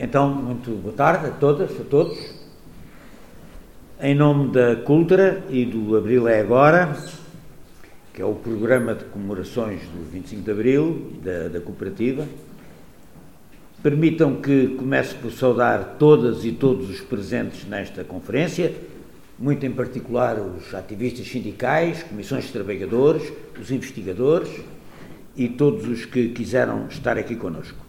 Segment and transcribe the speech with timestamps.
[0.00, 2.16] Então, muito boa tarde a todas, a todos.
[4.00, 6.96] Em nome da Cultura e do Abril é Agora,
[8.14, 12.28] que é o programa de comemorações do 25 de Abril da, da cooperativa,
[13.82, 18.72] permitam que comece por saudar todas e todos os presentes nesta conferência,
[19.36, 24.48] muito em particular os ativistas sindicais, comissões de trabalhadores, os investigadores
[25.36, 27.87] e todos os que quiseram estar aqui conosco.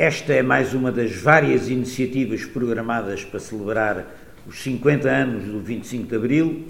[0.00, 4.06] Esta é mais uma das várias iniciativas programadas para celebrar
[4.46, 6.66] os 50 anos do 25 de Abril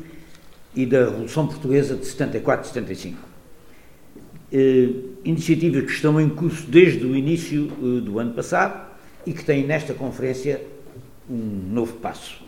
[0.74, 3.18] e da Revolução Portuguesa de 74 e 75.
[4.50, 4.88] Eh,
[5.26, 8.96] iniciativas que estão em curso desde o início eh, do ano passado
[9.26, 10.62] e que têm nesta conferência
[11.28, 12.42] um novo passo.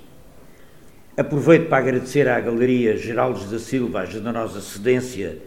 [1.14, 5.42] Aproveito para agradecer à Galeria Geraldes da Silva a generosa cedência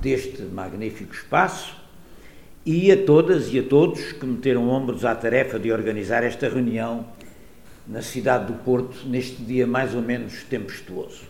[0.00, 1.81] deste magnífico espaço
[2.64, 7.04] e a todas e a todos que meteram ombros à tarefa de organizar esta reunião
[7.86, 11.22] na cidade do Porto neste dia mais ou menos tempestuoso.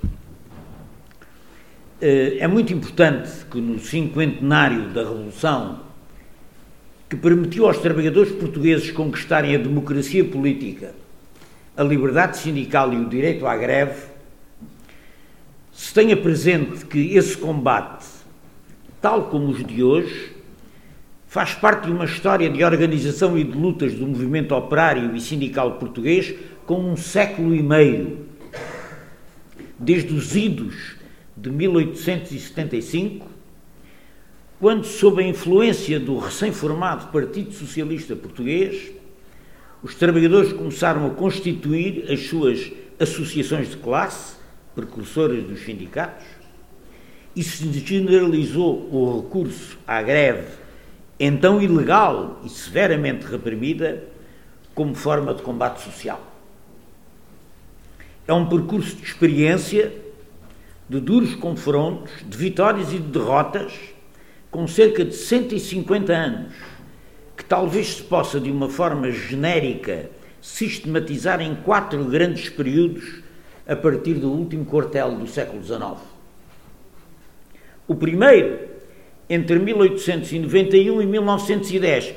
[2.01, 5.81] Eh, é muito importante que no cinquentenário da Revolução,
[7.09, 10.95] que permitiu aos trabalhadores portugueses conquistarem a democracia política,
[11.77, 14.13] a liberdade sindical e o direito à greve,
[15.73, 18.05] se tenha presente que esse combate,
[19.01, 20.32] tal como os de hoje,
[21.33, 25.79] faz parte de uma história de organização e de lutas do movimento operário e sindical
[25.79, 26.35] português
[26.67, 28.27] com um século e meio,
[29.79, 30.97] desde os idos
[31.35, 33.27] de 1875,
[34.61, 38.93] quando, sob a influência do recém-formado Partido Socialista Português,
[39.83, 44.37] os trabalhadores começaram a constituir as suas associações de classe,
[44.75, 46.27] precursoras dos sindicatos,
[47.35, 50.61] e se generalizou o recurso à greve
[51.27, 54.03] então ilegal e severamente reprimida,
[54.75, 56.21] como forma de combate social.
[58.27, 59.93] É um percurso de experiência,
[60.89, 63.73] de duros confrontos, de vitórias e de derrotas,
[64.51, 66.55] com cerca de 150 anos,
[67.37, 73.23] que talvez se possa, de uma forma genérica, sistematizar em quatro grandes períodos
[73.65, 76.01] a partir do último quartel do século XIX.
[77.87, 78.72] O primeiro
[79.33, 82.15] entre 1891 e 1910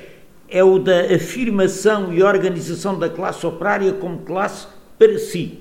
[0.49, 4.67] é o da afirmação e organização da classe operária como classe
[4.99, 5.59] para si,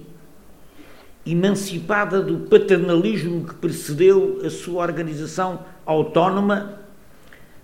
[1.24, 6.80] emancipada do paternalismo que precedeu a sua organização autónoma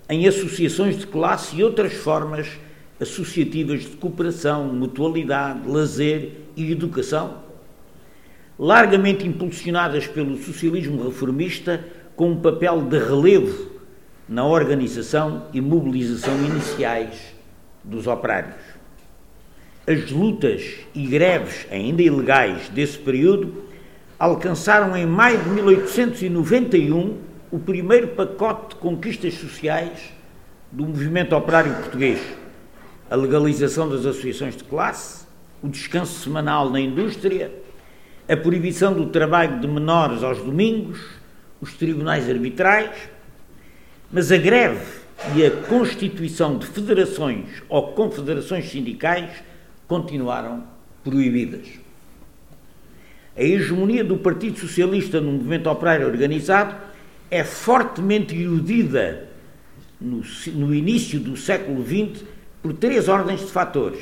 [0.09, 2.47] em associações de classe e outras formas
[2.97, 7.39] associativas de cooperação, mutualidade, lazer e educação,
[8.57, 11.85] largamente impulsionadas pelo socialismo reformista
[12.15, 13.70] com um papel de relevo
[14.31, 17.35] na organização e mobilização iniciais
[17.83, 18.55] dos operários.
[19.85, 20.63] As lutas
[20.95, 23.65] e greves, ainda ilegais, desse período
[24.17, 27.17] alcançaram em maio de 1891
[27.51, 30.13] o primeiro pacote de conquistas sociais
[30.71, 32.21] do movimento operário português:
[33.09, 35.25] a legalização das associações de classe,
[35.61, 37.51] o descanso semanal na indústria,
[38.29, 41.01] a proibição do trabalho de menores aos domingos,
[41.59, 42.91] os tribunais arbitrais
[44.11, 45.01] mas a greve
[45.35, 49.29] e a constituição de federações ou confederações sindicais
[49.87, 50.63] continuaram
[51.03, 51.67] proibidas.
[53.37, 56.75] A hegemonia do Partido Socialista no movimento operário organizado
[57.29, 59.29] é fortemente iludida
[59.99, 60.21] no,
[60.53, 62.25] no início do século XX
[62.61, 64.01] por três ordens de fatores.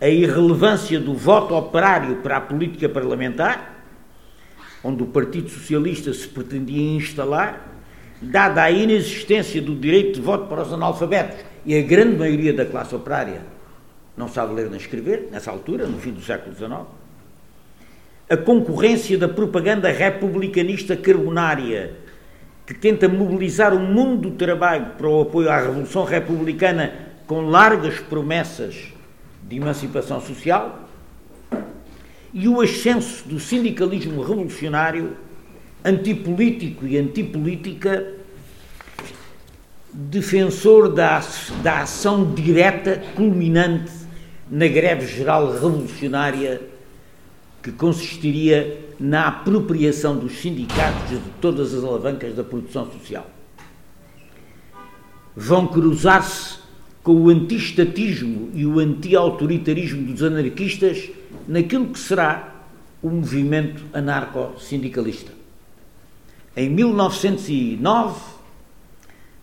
[0.00, 3.84] A irrelevância do voto operário para a política parlamentar,
[4.82, 7.77] onde o Partido Socialista se pretendia instalar,
[8.20, 12.64] dada a inexistência do direito de voto para os analfabetos e a grande maioria da
[12.64, 13.42] classe operária
[14.18, 16.80] não sabe ler nem escrever, nessa altura, no fim do século XIX,
[18.28, 21.94] a concorrência da propaganda republicanista carbonária,
[22.66, 26.92] que tenta mobilizar o mundo do trabalho para o apoio à Revolução Republicana
[27.26, 28.92] com largas promessas
[29.48, 30.88] de emancipação social,
[32.34, 35.16] e o ascenso do sindicalismo revolucionário
[35.84, 38.14] antipolítico e antipolítica,
[39.92, 41.20] defensor da,
[41.62, 43.92] da ação direta culminante
[44.50, 46.60] na greve geral revolucionária
[47.62, 53.28] que consistiria na apropriação dos sindicatos de todas as alavancas da produção social.
[55.36, 56.58] Vão cruzar-se
[57.02, 61.10] com o antistatismo e o anti-autoritarismo dos anarquistas
[61.46, 62.64] naquilo que será
[63.00, 65.37] o movimento anarco-sindicalista.
[66.58, 68.20] Em 1909,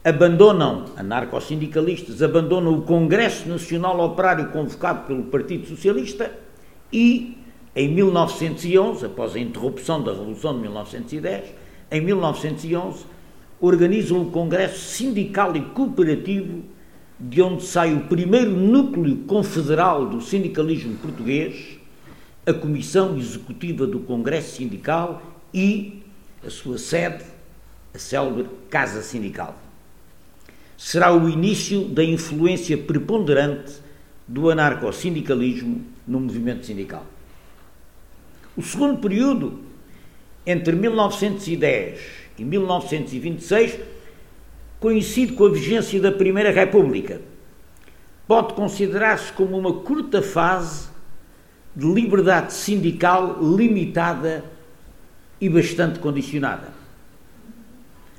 [0.03, 6.29] abandonam, anarcossindicalistas, abandonam o Congresso Nacional Operário convocado pelo Partido Socialista
[6.91, 7.37] e,
[7.73, 11.53] em 1911, após a interrupção da Revolução de 1910,
[11.89, 13.05] em 1911,
[13.61, 16.63] organizam o Congresso Sindical e Cooperativo,
[17.17, 21.79] de onde sai o primeiro núcleo confederal do sindicalismo português,
[22.45, 25.21] a Comissão Executiva do Congresso Sindical
[25.53, 26.03] e
[26.43, 27.23] a sua sede,
[27.93, 29.57] a célebre Casa Sindical.
[30.77, 33.73] Será o início da influência preponderante
[34.27, 37.05] do anarcossindicalismo no movimento sindical.
[38.57, 39.59] O segundo período,
[40.45, 41.99] entre 1910
[42.37, 43.79] e 1926,
[44.79, 47.21] coincide com a vigência da Primeira República.
[48.27, 50.89] Pode considerar-se como uma curta fase
[51.75, 54.43] de liberdade sindical limitada
[55.39, 56.73] e bastante condicionada.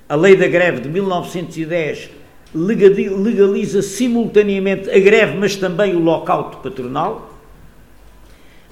[0.08, 2.10] A lei da greve de 1910
[2.54, 7.34] legaliza simultaneamente a greve, mas também o lockout patronal.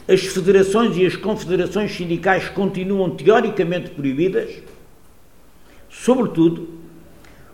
[0.07, 4.63] As federações e as confederações sindicais continuam teoricamente proibidas.
[5.91, 6.69] Sobretudo,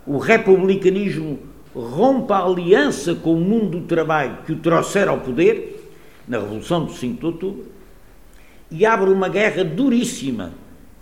[0.06, 1.38] o republicanismo
[1.74, 5.88] rompe a aliança com o mundo do trabalho que o trouxera ao poder
[6.26, 7.66] na Revolução do 5 de Outubro
[8.70, 10.52] e abre uma guerra duríssima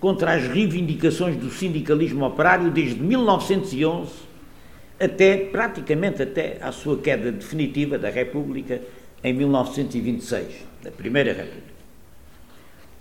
[0.00, 4.28] contra as reivindicações do sindicalismo operário desde 1911
[4.98, 8.80] até praticamente até à sua queda definitiva da República
[9.22, 10.46] em 1926,
[10.82, 11.78] da Primeira República.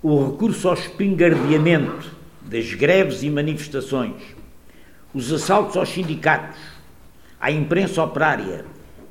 [0.02, 2.12] O recurso ao espingardeamento
[2.42, 4.22] das greves e manifestações,
[5.14, 6.60] os assaltos aos sindicatos,
[7.40, 8.66] à imprensa operária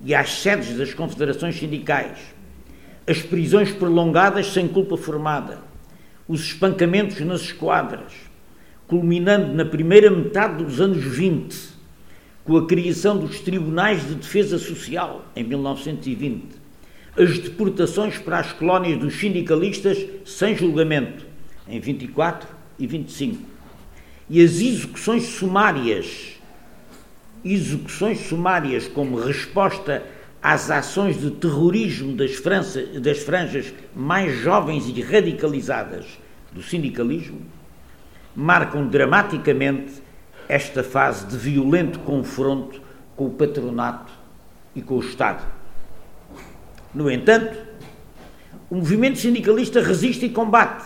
[0.04, 2.18] e às sedes das confederações sindicais,
[3.06, 5.58] as prisões prolongadas sem culpa formada,
[6.28, 8.12] os espancamentos nas esquadras,
[8.86, 11.76] culminando na primeira metade dos anos 20,
[12.44, 16.44] com a criação dos Tribunais de Defesa Social, em 1920,
[17.16, 21.26] as deportações para as colónias dos sindicalistas sem julgamento,
[21.68, 22.48] em 24
[22.78, 23.42] e 25,
[24.28, 26.34] e as execuções sumárias,
[27.44, 30.04] execuções sumárias como resposta
[30.46, 36.06] às ações de terrorismo das, franças, das franjas mais jovens e radicalizadas
[36.52, 37.40] do sindicalismo,
[38.32, 39.94] marcam dramaticamente
[40.48, 42.80] esta fase de violento confronto
[43.16, 44.12] com o patronato
[44.72, 45.44] e com o Estado.
[46.94, 47.58] No entanto,
[48.70, 50.84] o movimento sindicalista resiste e combate.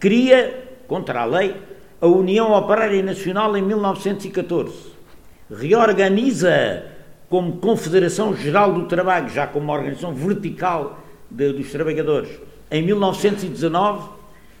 [0.00, 1.54] Cria, contra a lei,
[2.00, 4.74] a União Operária Nacional em 1914.
[5.48, 6.98] Reorganiza
[7.30, 10.98] como Confederação Geral do Trabalho, já como uma organização vertical
[11.30, 12.28] de, dos trabalhadores,
[12.68, 14.08] em 1919,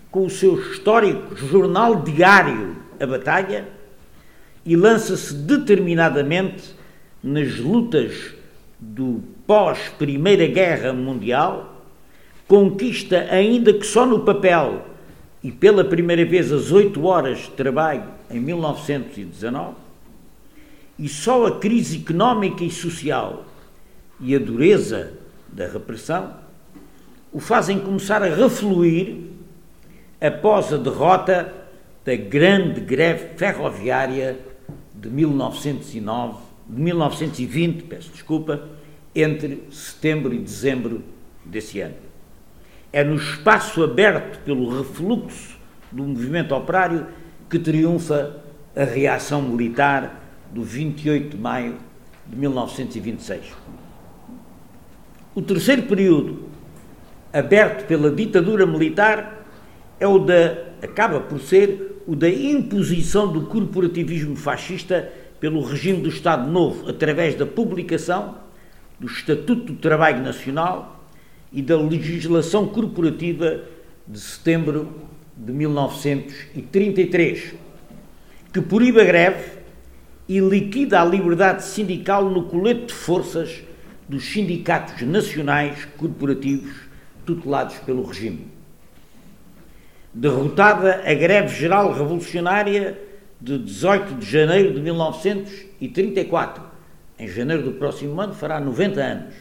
[0.08, 3.68] com o seu histórico jornal diário A Batalha,
[4.64, 6.76] e lança-se determinadamente
[7.22, 8.34] nas lutas
[8.78, 11.82] do pós-Primeira Guerra Mundial,
[12.46, 14.86] conquista, ainda que só no papel,
[15.42, 19.74] e pela primeira vez as oito horas de trabalho em 1919,
[21.00, 23.46] e só a crise económica e social
[24.20, 25.14] e a dureza
[25.48, 26.34] da repressão
[27.32, 29.16] o fazem começar a refluir
[30.20, 31.54] após a derrota
[32.04, 34.38] da grande greve ferroviária
[34.94, 36.38] de 1909,
[36.68, 38.68] de 1920, peço desculpa,
[39.14, 41.02] entre setembro e dezembro
[41.44, 41.94] desse ano.
[42.92, 45.58] É no espaço aberto pelo refluxo
[45.90, 47.06] do movimento operário
[47.48, 48.36] que triunfa
[48.76, 50.19] a reação militar
[50.50, 51.76] do 28 de maio
[52.26, 53.44] de 1926.
[55.34, 56.44] O terceiro período,
[57.32, 59.46] aberto pela ditadura militar,
[59.98, 66.08] é o da acaba por ser o da imposição do corporativismo fascista pelo regime do
[66.08, 68.36] Estado Novo, através da publicação
[68.98, 71.06] do Estatuto do Trabalho Nacional
[71.52, 73.62] e da legislação corporativa
[74.06, 74.88] de setembro
[75.36, 77.54] de 1933,
[78.52, 79.59] que proíbe a greve
[80.30, 83.64] e liquida a liberdade sindical no colete de forças
[84.08, 86.72] dos sindicatos nacionais corporativos
[87.26, 88.46] tutelados pelo regime.
[90.14, 92.96] Derrotada a greve geral revolucionária
[93.40, 96.62] de 18 de janeiro de 1934,
[97.18, 99.34] em janeiro do próximo ano fará 90 anos,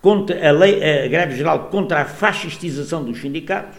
[0.00, 3.76] contra a, lei, a greve geral contra a fascistização dos sindicatos,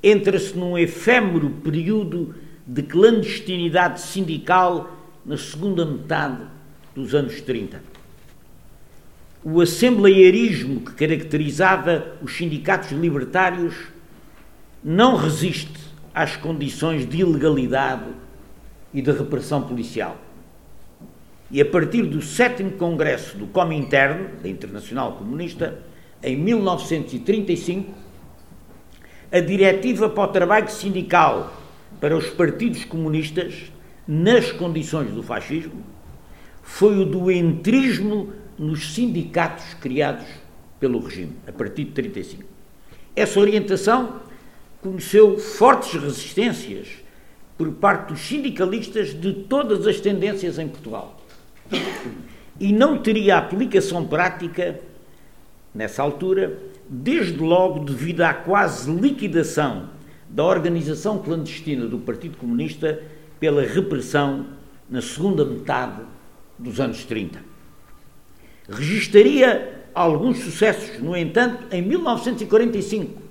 [0.00, 2.36] entra-se num efêmero período
[2.68, 4.90] de clandestinidade sindical
[5.24, 6.42] na segunda metade
[6.94, 7.82] dos anos 30.
[9.42, 13.74] O assembleiarismo que caracterizava os sindicatos libertários
[14.84, 15.80] não resiste
[16.14, 18.10] às condições de ilegalidade
[18.92, 20.18] e de repressão policial.
[21.50, 25.78] e a partir do sétimo Congresso do Comintern, da Internacional Comunista,
[26.22, 27.94] em 1935,
[29.32, 31.67] a diretiva para o trabalho sindical
[32.00, 33.72] para os partidos comunistas,
[34.06, 35.82] nas condições do fascismo,
[36.62, 40.26] foi o do entrismo nos sindicatos criados
[40.78, 42.44] pelo regime, a partir de 35.
[43.16, 44.20] Essa orientação
[44.80, 46.88] conheceu fortes resistências
[47.56, 51.20] por parte dos sindicalistas de todas as tendências em Portugal.
[52.60, 54.80] E não teria aplicação prática,
[55.74, 59.90] nessa altura, desde logo devido à quase liquidação
[60.28, 63.02] da organização clandestina do Partido Comunista
[63.40, 64.46] pela repressão
[64.88, 66.02] na segunda metade
[66.58, 67.40] dos anos 30.
[68.68, 73.22] Registaria alguns sucessos, no entanto, em 1945,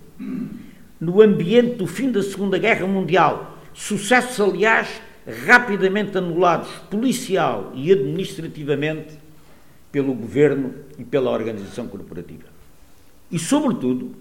[0.99, 3.57] no ambiente do fim da Segunda Guerra Mundial.
[3.73, 5.01] Sucessos, aliás,
[5.45, 9.13] rapidamente anulados policial e administrativamente
[9.91, 12.45] pelo governo e pela organização corporativa.
[13.31, 14.15] E, sobretudo,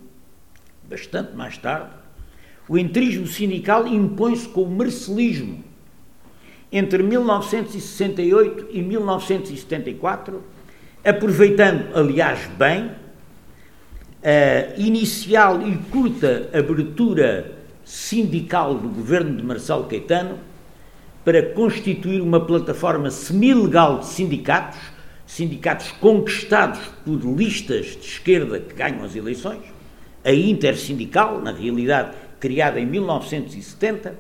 [0.88, 1.90] bastante mais tarde,
[2.68, 5.64] o entrismo sindical impõe-se com o marcelismo.
[6.70, 10.42] Entre 1968 e 1974,
[11.04, 12.90] aproveitando, aliás, bem,
[14.23, 17.52] a inicial e curta abertura
[17.85, 20.40] sindical do governo de Marcelo Caetano
[21.25, 24.80] para constituir uma plataforma semi-legal de sindicatos,
[25.25, 29.62] sindicatos conquistados por listas de esquerda que ganham as eleições,
[30.25, 34.14] a Intersindical, na realidade criada em 1970,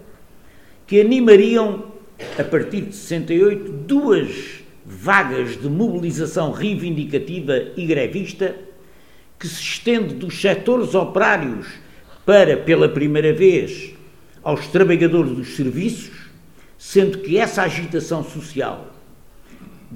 [0.86, 1.92] que animariam,
[2.38, 8.54] a partir de 68, duas vagas de mobilização reivindicativa e grevista
[9.38, 11.66] que se estende dos setores operários
[12.24, 13.94] para, pela primeira vez,
[14.42, 16.16] aos trabalhadores dos serviços,
[16.78, 18.94] sendo que essa agitação social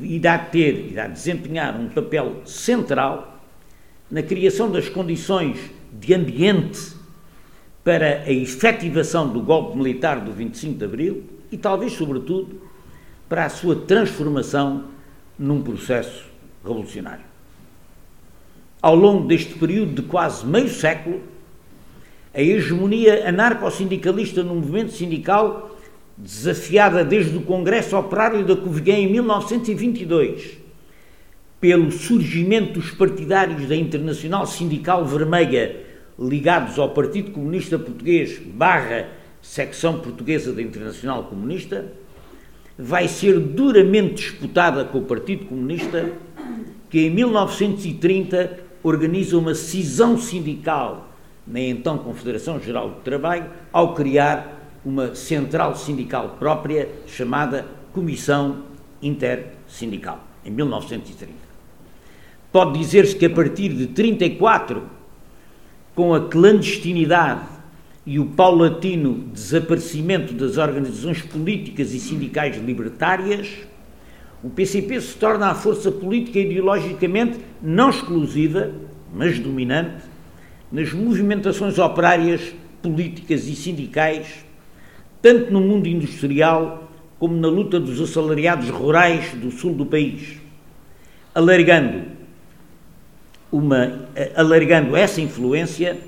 [0.00, 3.40] irá ter, irá desempenhar um papel central
[4.10, 5.58] na criação das condições
[5.92, 6.99] de ambiente
[7.82, 12.60] para a efetivação do golpe militar do 25 de Abril e, talvez, sobretudo,
[13.28, 14.84] para a sua transformação
[15.38, 16.24] num processo
[16.62, 17.24] revolucionário.
[18.82, 21.20] Ao longo deste período de quase meio século,
[22.32, 25.76] a hegemonia anarco-sindicalista no movimento sindical,
[26.16, 30.58] desafiada desde o Congresso Operário da Covilhã em 1922,
[31.60, 35.89] pelo surgimento dos partidários da Internacional Sindical Vermelha
[36.20, 39.08] ligados ao Partido Comunista Português barra
[39.40, 41.92] secção portuguesa da Internacional Comunista,
[42.78, 46.12] vai ser duramente disputada com o Partido Comunista,
[46.90, 51.08] que em 1930 organiza uma cisão sindical
[51.46, 58.64] na então Confederação Geral do Trabalho, ao criar uma central sindical própria chamada Comissão
[59.02, 61.32] Intersindical, em 1930.
[62.52, 64.82] Pode dizer-se que a partir de 34,
[66.00, 67.44] com a clandestinidade
[68.06, 73.50] e o paulatino desaparecimento das organizações políticas e sindicais libertárias,
[74.42, 78.72] o PCP se torna a força política ideologicamente não exclusiva,
[79.14, 80.02] mas dominante,
[80.72, 84.46] nas movimentações operárias, políticas e sindicais,
[85.20, 90.38] tanto no mundo industrial como na luta dos assalariados rurais do sul do país,
[91.34, 92.04] alargando,
[93.50, 95.98] uma, alargando essa influência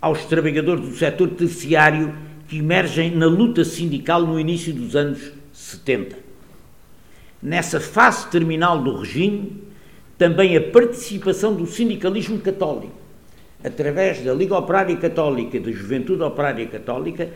[0.00, 2.14] aos trabalhadores do setor terciário
[2.48, 6.16] que emergem na luta sindical no início dos anos 70.
[7.42, 9.62] Nessa fase terminal do regime,
[10.16, 12.94] também a participação do sindicalismo católico,
[13.62, 17.28] através da Liga Operária Católica e da Juventude Operária Católica,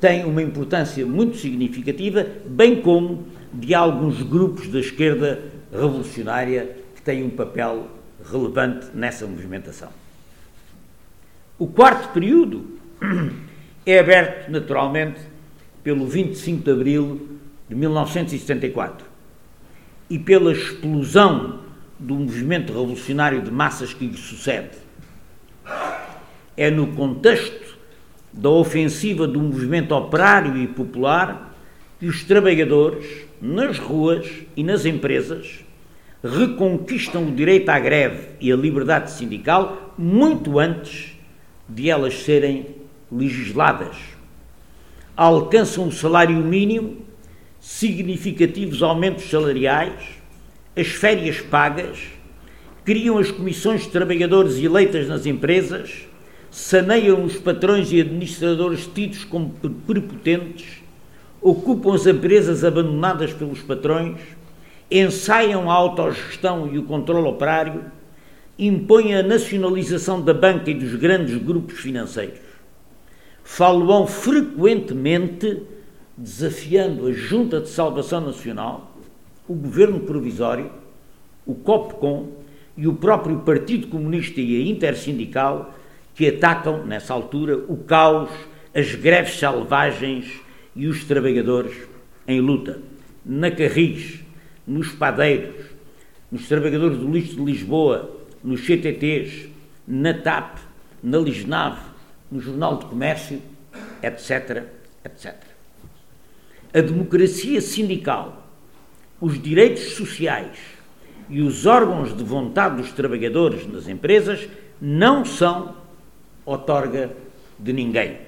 [0.00, 5.40] tem uma importância muito significativa, bem como de alguns grupos da esquerda
[5.72, 7.86] revolucionária que têm um papel
[8.30, 9.90] relevante nessa movimentação.
[11.58, 12.66] O quarto período
[13.86, 15.20] é aberto, naturalmente,
[15.82, 17.28] pelo 25 de abril
[17.68, 19.06] de 1974
[20.10, 21.60] e pela explosão
[21.98, 24.76] do movimento revolucionário de massas que lhe sucede.
[26.56, 27.76] É no contexto
[28.32, 31.54] da ofensiva do movimento operário e popular
[31.98, 35.64] que os trabalhadores, nas ruas e nas empresas,
[36.22, 41.16] reconquistam o direito à greve e à liberdade sindical muito antes
[41.68, 42.66] de elas serem
[43.10, 43.96] legisladas.
[45.16, 46.98] Alcançam o salário mínimo,
[47.60, 50.02] significativos aumentos salariais,
[50.76, 51.98] as férias pagas,
[52.84, 56.06] criam as comissões de trabalhadores eleitas nas empresas,
[56.50, 59.50] saneiam os patrões e administradores tidos como
[59.86, 60.82] prepotentes,
[61.40, 64.18] ocupam as empresas abandonadas pelos patrões
[64.90, 67.84] ensaiam a autogestão e o controle operário,
[68.58, 72.40] impõem a nacionalização da banca e dos grandes grupos financeiros.
[73.42, 75.62] Falam frequentemente
[76.16, 78.96] desafiando a Junta de Salvação Nacional,
[79.46, 80.70] o Governo Provisório,
[81.44, 82.28] o COPCOM
[82.76, 85.74] e o próprio Partido Comunista e a Intersindical,
[86.14, 88.30] que atacam, nessa altura, o caos,
[88.74, 90.26] as greves selvagens
[90.74, 91.76] e os trabalhadores
[92.26, 92.80] em luta.
[93.24, 94.25] Na Carris,
[94.66, 95.66] nos Padeiros,
[96.30, 99.48] nos Trabalhadores do Lixo de Lisboa, nos CTTs,
[99.86, 100.58] na TAP,
[101.02, 101.80] na Lisnave,
[102.30, 103.40] no Jornal de Comércio,
[104.02, 104.64] etc,
[105.04, 105.34] etc.
[106.74, 108.46] A democracia sindical,
[109.20, 110.58] os direitos sociais
[111.28, 114.48] e os órgãos de vontade dos trabalhadores nas empresas
[114.80, 115.74] não são
[116.44, 117.10] outorga
[117.58, 118.18] de ninguém.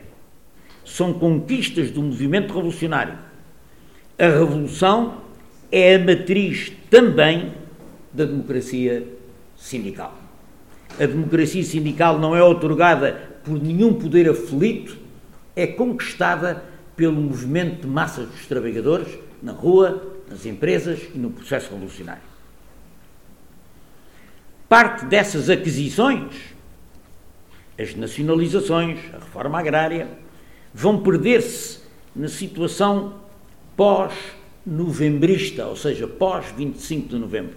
[0.84, 3.18] São conquistas do movimento revolucionário.
[4.18, 5.18] A revolução
[5.70, 7.52] é a matriz também
[8.12, 9.06] da democracia
[9.56, 10.16] sindical.
[10.98, 14.96] A democracia sindical não é otorgada por nenhum poder aflito,
[15.54, 16.64] é conquistada
[16.96, 22.22] pelo movimento de massas dos trabalhadores na rua, nas empresas e no processo revolucionário.
[24.68, 26.34] Parte dessas aquisições,
[27.78, 30.08] as nacionalizações, a reforma agrária,
[30.74, 31.80] vão perder-se
[32.14, 33.14] na situação
[34.68, 37.56] pós-novembrista, ou seja, pós-25 de novembro.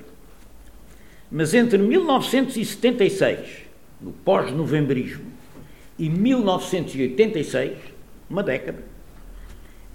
[1.29, 3.39] Mas entre 1976,
[4.01, 5.25] no pós-novembrismo,
[5.99, 7.77] e 1986,
[8.29, 8.83] uma década,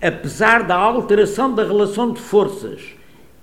[0.01, 2.83] apesar da alteração da relação de forças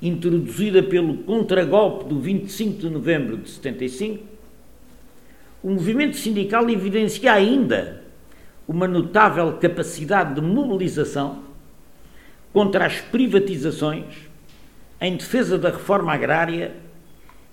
[0.01, 4.23] introduzida pelo contragolpe do 25 de novembro de 75,
[5.63, 8.03] o movimento sindical evidencia ainda
[8.67, 11.52] uma notável capacidade de mobilização
[12.53, 14.05] contra as privatizações,
[15.01, 16.71] em defesa da reforma agrária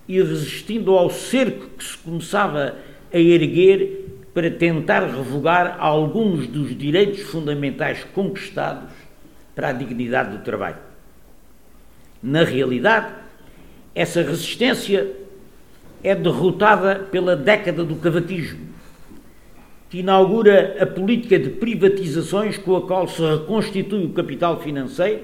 [0.07, 2.75] e resistindo ao cerco que se começava
[3.11, 8.89] a erguer para tentar revogar alguns dos direitos fundamentais conquistados
[9.53, 10.77] para a dignidade do trabalho.
[12.23, 13.13] Na realidade,
[13.93, 15.11] essa resistência
[16.03, 18.70] é derrotada pela década do cavaquismo,
[19.91, 25.23] que inaugura a política de privatizações com a qual se reconstitui o capital financeiro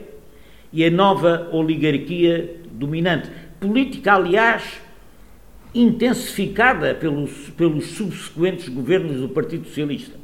[0.73, 3.32] e a nova oligarquia dominante.
[3.62, 4.82] Política, aliás,
[5.73, 10.19] intensificada pelos, pelos subsequentes governos do Partido Socialista.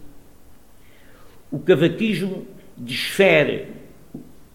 [1.49, 3.67] O cavaquismo desfere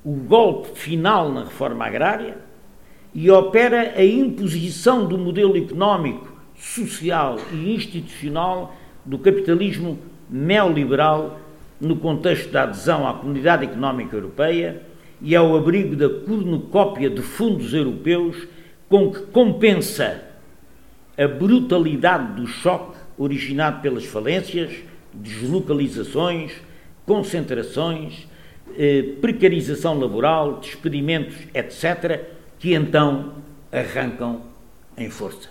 [0.05, 2.37] o golpe final na reforma agrária
[3.15, 8.77] e opera a imposição do modelo económico, social e institucional
[9.09, 11.41] do capitalismo neoliberal
[11.81, 14.83] no contexto da adesão à Comunidade Económica Europeia
[15.23, 18.47] e ao abrigo da cornucópia de fundos europeus
[18.87, 20.23] com que compensa
[21.17, 24.71] a brutalidade do choque originado pelas falências,
[25.15, 26.53] deslocalizações,
[27.07, 28.29] concentrações,
[28.77, 32.27] eh, precarização laboral, despedimentos, etc.,
[32.59, 33.33] que então
[33.73, 34.43] arrancam
[34.97, 35.49] em força.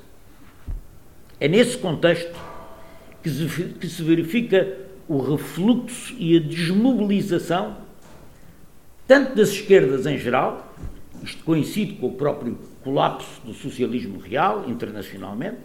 [1.40, 2.47] É nesse contexto
[3.28, 7.78] que se, que se verifica o refluxo e a desmobilização,
[9.06, 10.74] tanto das esquerdas em geral,
[11.24, 15.58] isto coincide com o próprio colapso do socialismo real internacionalmente,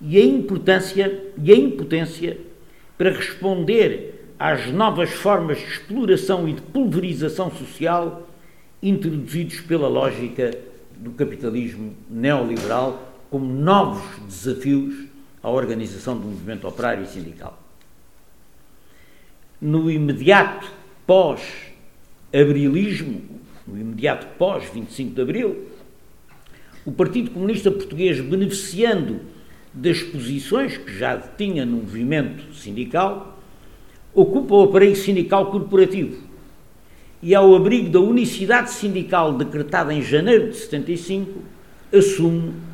[0.00, 2.38] e a importância e a impotência
[2.98, 8.28] para responder às novas formas de exploração e de pulverização social
[8.82, 10.50] introduzidos pela lógica
[10.98, 15.05] do capitalismo neoliberal como novos desafios
[15.46, 17.56] à organização do movimento operário e sindical.
[19.60, 20.66] No imediato
[21.06, 23.22] pós-abrilismo,
[23.64, 25.68] no imediato pós-25 de Abril,
[26.84, 29.20] o Partido Comunista Português, beneficiando
[29.72, 33.38] das posições que já tinha no movimento sindical,
[34.12, 36.24] ocupa o aparelho sindical corporativo
[37.22, 41.40] e, ao abrigo da unicidade sindical decretada em janeiro de 75,
[41.92, 42.65] assume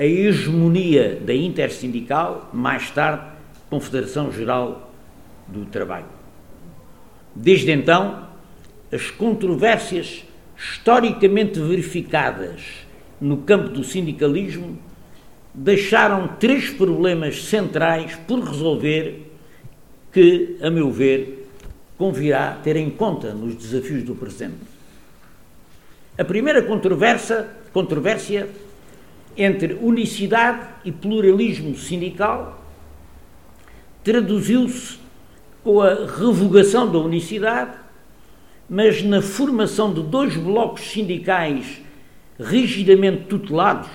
[0.00, 3.22] a hegemonia da intersindical, mais tarde
[3.68, 4.90] Confederação Geral
[5.46, 6.06] do Trabalho.
[7.36, 8.26] Desde então,
[8.90, 10.24] as controvérsias
[10.56, 12.62] historicamente verificadas
[13.20, 14.78] no campo do sindicalismo
[15.52, 19.30] deixaram três problemas centrais por resolver
[20.10, 21.46] que, a meu ver,
[21.98, 24.56] convirá ter em conta nos desafios do presente.
[26.16, 28.48] A primeira controvérsia, controvérsia
[29.36, 32.62] entre unicidade e pluralismo sindical
[34.02, 34.98] traduziu-se
[35.62, 37.76] com a revogação da unicidade,
[38.68, 41.82] mas na formação de dois blocos sindicais
[42.38, 43.90] rigidamente tutelados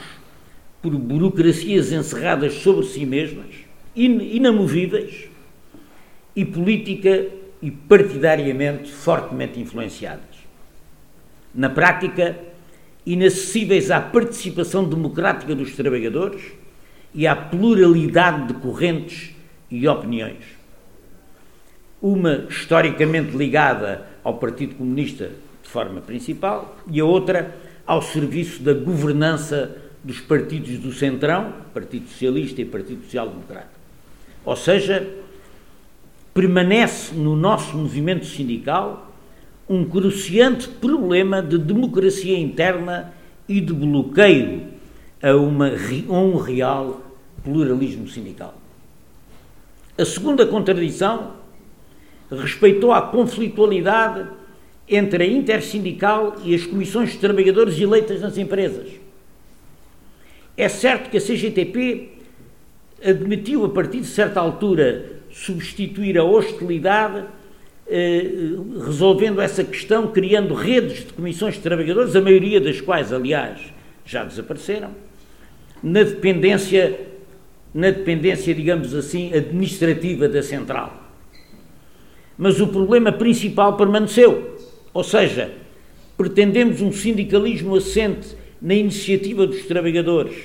[0.82, 3.48] por burocracias encerradas sobre si mesmas,
[3.96, 5.30] inamovíveis,
[6.36, 7.28] e política
[7.62, 10.36] e partidariamente fortemente influenciadas.
[11.54, 12.38] Na prática,
[13.06, 16.42] inacessíveis à participação democrática dos trabalhadores
[17.14, 19.32] e à pluralidade de correntes
[19.70, 20.44] e opiniões.
[22.02, 25.32] Uma historicamente ligada ao Partido Comunista
[25.64, 32.08] de forma principal e a outra ao serviço da governança dos partidos do Centrão, Partido
[32.08, 33.70] Socialista e Partido Social Democrata.
[34.44, 35.08] Ou seja,
[36.34, 39.15] permanece no nosso movimento sindical
[39.68, 43.14] um cruciante problema de democracia interna
[43.48, 44.68] e de bloqueio
[45.22, 47.02] a, uma, a um real
[47.44, 48.56] pluralismo sindical.
[49.98, 51.34] A segunda contradição
[52.30, 54.28] respeitou à conflitualidade
[54.88, 58.90] entre a intersindical e as comissões de trabalhadores eleitas nas empresas.
[60.58, 62.10] É certo que a CGTP
[63.04, 67.26] admitiu, a partir de certa altura, substituir a hostilidade,
[68.86, 73.60] resolvendo essa questão, criando redes de comissões de trabalhadores, a maioria das quais, aliás,
[74.04, 74.92] já desapareceram,
[75.84, 77.00] na dependência,
[77.74, 81.04] na dependência, digamos assim, administrativa da central.
[82.38, 84.58] Mas o problema principal permaneceu,
[84.94, 85.52] ou seja,
[86.18, 90.36] pretendemos um sindicalismo assente na iniciativa dos trabalhadores,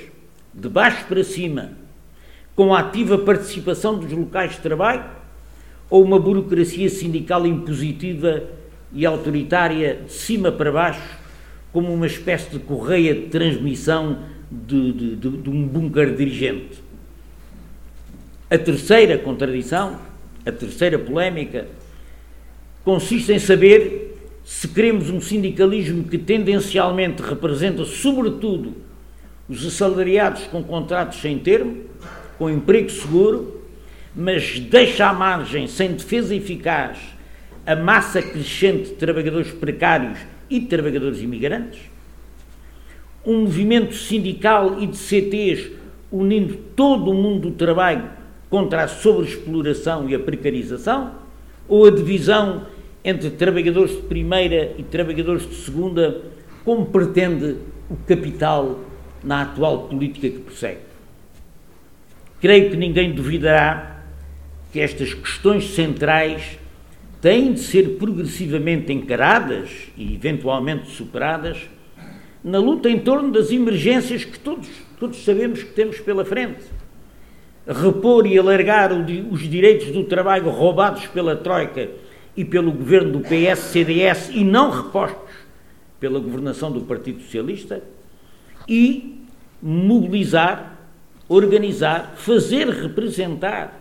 [0.53, 1.72] de baixo para cima,
[2.55, 5.05] com a ativa participação dos locais de trabalho,
[5.90, 8.44] ou uma burocracia sindical impositiva
[8.92, 11.18] e autoritária de cima para baixo,
[11.72, 16.83] como uma espécie de correia de transmissão de, de, de, de um bunker dirigente.
[18.48, 19.98] A terceira contradição,
[20.46, 21.68] a terceira polémica,
[22.85, 28.74] consiste em saber se queremos um sindicalismo que tendencialmente representa, sobretudo,
[29.48, 31.76] os assalariados com contratos sem termo,
[32.38, 33.60] com emprego seguro,
[34.14, 36.99] mas deixa à margem, sem defesa eficaz,
[37.66, 40.18] a massa crescente de trabalhadores precários
[40.49, 41.81] e de trabalhadores imigrantes,
[43.25, 45.70] um movimento sindical e de CTs
[46.11, 48.11] unindo todo o mundo do trabalho
[48.49, 51.14] contra a sobreexploração e a precarização,
[51.68, 52.66] ou a divisão
[53.05, 56.23] entre trabalhadores de primeira e trabalhadores de segunda,
[56.64, 58.81] como pretende o capital
[59.23, 60.81] na atual política que prossegue.
[62.40, 64.00] Creio que ninguém duvidará
[64.73, 66.59] que estas questões centrais
[67.21, 71.59] têm de ser progressivamente encaradas e eventualmente superadas
[72.43, 76.65] na luta em torno das emergências que todos, todos sabemos que temos pela frente.
[77.67, 81.91] Repor e alargar os direitos do trabalho roubados pela Troika
[82.35, 85.31] e pelo governo do PS-CDS e não repostos
[86.01, 87.83] pela governação do Partido Socialista
[88.67, 89.21] e
[89.63, 90.79] mobilizar,
[91.29, 93.80] organizar, fazer representar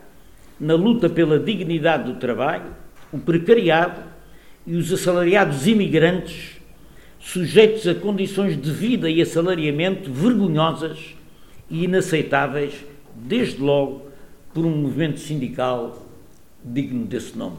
[0.59, 2.75] na luta pela dignidade do trabalho
[3.11, 4.01] o precariado
[4.65, 6.59] e os assalariados imigrantes
[7.19, 11.15] sujeitos a condições de vida e assalariamento vergonhosas
[11.69, 12.73] e inaceitáveis,
[13.15, 14.07] desde logo
[14.53, 16.05] por um movimento sindical
[16.63, 17.57] digno desse nome.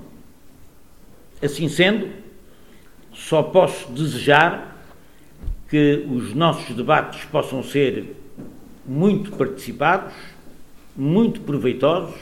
[1.42, 2.08] Assim sendo,
[3.12, 4.76] só posso desejar
[5.68, 8.16] que os nossos debates possam ser
[8.84, 10.12] muito participados,
[10.96, 12.18] muito proveitosos,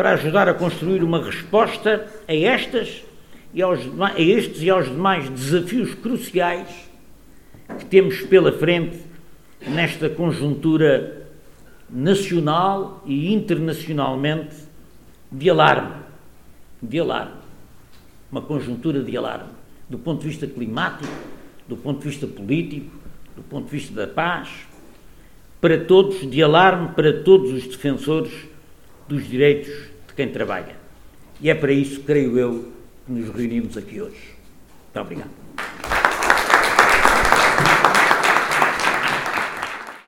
[0.00, 3.04] para ajudar a construir uma resposta a estas
[3.52, 6.68] e aos, a estes e aos demais desafios cruciais
[7.78, 8.98] que temos pela frente
[9.60, 11.28] nesta conjuntura
[11.90, 14.56] nacional e internacionalmente
[15.30, 15.96] de alarme,
[16.80, 17.34] de alarme
[18.32, 19.50] uma conjuntura de alarme,
[19.86, 21.12] do ponto de vista climático,
[21.68, 22.90] do ponto de vista político,
[23.36, 24.48] do ponto de vista da paz,
[25.60, 28.32] para todos, de alarme para todos os defensores
[29.06, 30.76] dos direitos de quem trabalha.
[31.40, 32.72] E é para isso, creio eu,
[33.06, 34.34] que nos reunimos aqui hoje.
[34.84, 35.30] Muito obrigado.